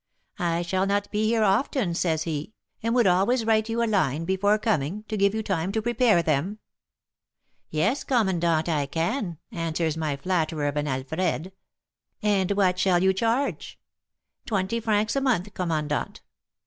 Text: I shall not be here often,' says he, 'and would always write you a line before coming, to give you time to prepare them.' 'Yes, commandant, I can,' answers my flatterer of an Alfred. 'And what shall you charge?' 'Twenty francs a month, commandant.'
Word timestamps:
I 0.39 0.63
shall 0.63 0.87
not 0.87 1.11
be 1.11 1.27
here 1.27 1.43
often,' 1.43 1.93
says 1.93 2.23
he, 2.23 2.53
'and 2.81 2.95
would 2.95 3.05
always 3.05 3.45
write 3.45 3.69
you 3.69 3.83
a 3.83 3.85
line 3.85 4.25
before 4.25 4.57
coming, 4.57 5.03
to 5.09 5.15
give 5.15 5.35
you 5.35 5.43
time 5.43 5.71
to 5.73 5.79
prepare 5.83 6.23
them.' 6.23 6.57
'Yes, 7.69 8.03
commandant, 8.03 8.67
I 8.67 8.87
can,' 8.87 9.37
answers 9.51 9.95
my 9.95 10.15
flatterer 10.17 10.65
of 10.65 10.75
an 10.75 10.87
Alfred. 10.87 11.51
'And 12.23 12.51
what 12.53 12.79
shall 12.79 13.03
you 13.03 13.13
charge?' 13.13 13.79
'Twenty 14.47 14.79
francs 14.79 15.15
a 15.15 15.21
month, 15.21 15.53
commandant.' 15.53 16.21